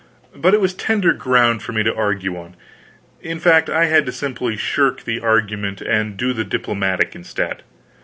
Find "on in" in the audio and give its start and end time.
2.35-3.39